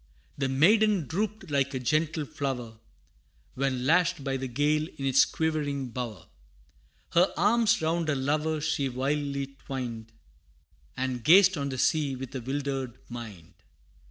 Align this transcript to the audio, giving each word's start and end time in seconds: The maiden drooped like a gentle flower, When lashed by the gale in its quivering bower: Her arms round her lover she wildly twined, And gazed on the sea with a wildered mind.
The 0.35 0.49
maiden 0.49 1.05
drooped 1.05 1.51
like 1.51 1.75
a 1.75 1.79
gentle 1.79 2.25
flower, 2.25 2.79
When 3.53 3.85
lashed 3.85 4.23
by 4.23 4.35
the 4.35 4.47
gale 4.47 4.87
in 4.97 5.05
its 5.05 5.25
quivering 5.25 5.89
bower: 5.89 6.25
Her 7.11 7.31
arms 7.37 7.83
round 7.83 8.07
her 8.07 8.15
lover 8.15 8.61
she 8.61 8.89
wildly 8.89 9.57
twined, 9.63 10.11
And 10.97 11.23
gazed 11.23 11.55
on 11.55 11.69
the 11.69 11.77
sea 11.77 12.15
with 12.15 12.35
a 12.35 12.41
wildered 12.41 12.97
mind. 13.09 13.53